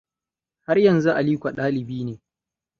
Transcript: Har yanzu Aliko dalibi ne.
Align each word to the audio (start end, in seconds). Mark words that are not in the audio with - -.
Har 0.65 0.77
yanzu 0.85 1.11
Aliko 1.19 1.55
dalibi 1.61 2.03
ne. 2.11 2.19